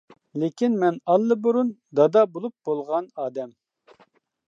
لېكىن 0.43 0.77
مەن 0.83 0.97
ئاللىبۇرۇن 1.11 1.71
دادا 2.01 2.25
بولۇپ 2.35 2.57
بولغان 2.71 3.15
ئادەم. 3.27 3.57